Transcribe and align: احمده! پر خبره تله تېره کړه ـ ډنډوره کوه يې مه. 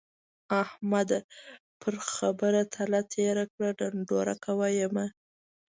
احمده! 0.63 1.19
پر 1.81 1.95
خبره 2.13 2.61
تله 2.73 3.01
تېره 3.13 3.45
کړه 3.51 3.69
ـ 3.73 3.77
ډنډوره 3.79 4.35
کوه 4.45 4.67
يې 4.77 4.87
مه. 4.95 5.05